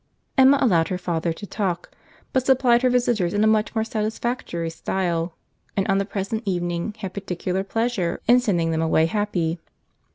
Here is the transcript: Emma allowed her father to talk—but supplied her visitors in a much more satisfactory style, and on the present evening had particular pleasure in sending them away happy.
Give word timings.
Emma 0.35 0.57
allowed 0.59 0.87
her 0.87 0.97
father 0.97 1.31
to 1.31 1.45
talk—but 1.45 2.43
supplied 2.43 2.81
her 2.81 2.89
visitors 2.89 3.35
in 3.35 3.43
a 3.43 3.45
much 3.45 3.75
more 3.75 3.83
satisfactory 3.83 4.71
style, 4.71 5.35
and 5.77 5.87
on 5.89 5.99
the 5.99 6.05
present 6.05 6.41
evening 6.43 6.95
had 7.01 7.13
particular 7.13 7.63
pleasure 7.63 8.19
in 8.27 8.39
sending 8.39 8.71
them 8.71 8.81
away 8.81 9.05
happy. 9.05 9.59